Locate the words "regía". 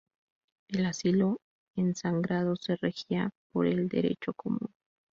2.75-3.29